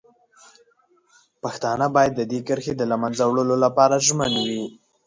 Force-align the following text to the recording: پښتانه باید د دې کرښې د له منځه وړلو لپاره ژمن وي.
پښتانه 1.43 1.85
باید 1.95 2.13
د 2.15 2.21
دې 2.31 2.39
کرښې 2.47 2.73
د 2.77 2.81
له 2.91 2.95
منځه 3.03 3.23
وړلو 3.27 3.55
لپاره 3.65 3.95
ژمن 4.07 4.33
وي. 4.47 4.63